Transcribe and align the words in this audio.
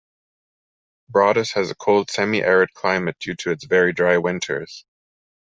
Broadus 1.09 1.51
has 1.51 1.69
a 1.69 1.75
cold 1.75 2.09
semi-arid 2.09 2.73
climate 2.73 3.19
due 3.19 3.35
to 3.35 3.51
its 3.51 3.65
very 3.65 3.93
dry 3.93 4.17
winters. 4.17 4.83